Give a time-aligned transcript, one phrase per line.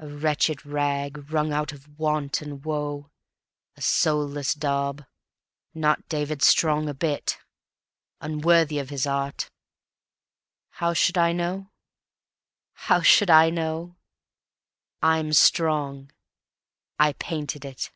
[0.00, 3.12] A wretched rag, wrung out of want and woe;
[3.76, 5.04] A soulless daub,
[5.72, 7.38] not David Strong a bit,
[8.20, 9.52] Unworthy of his art....
[10.70, 11.70] How should I know?
[12.72, 13.94] How should I know?
[15.00, 16.10] I'm Strong
[16.98, 17.92] I painted it.